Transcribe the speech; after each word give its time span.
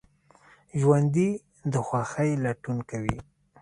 ژوندي 0.79 1.29
د 1.71 1.73
خوښۍ 1.87 2.31
لټون 2.43 2.77
کوي 2.89 3.17